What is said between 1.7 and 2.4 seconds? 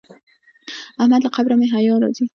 حیا راځي.